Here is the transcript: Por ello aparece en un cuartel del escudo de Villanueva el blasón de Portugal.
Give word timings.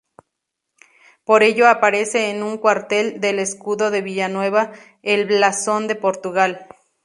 Por 1.25 1.43
ello 1.43 1.67
aparece 1.69 2.31
en 2.31 2.41
un 2.41 2.57
cuartel 2.57 3.19
del 3.21 3.37
escudo 3.37 3.91
de 3.91 4.01
Villanueva 4.01 4.71
el 5.03 5.27
blasón 5.27 5.87
de 5.87 5.93
Portugal. 5.95 6.65